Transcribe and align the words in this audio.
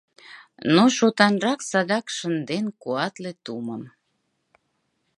Но 0.75 0.83
шотанрак 0.97 1.59
садак 1.69 2.05
шынден 2.17 2.65
Куатле 2.81 3.31
тумым! 3.43 3.83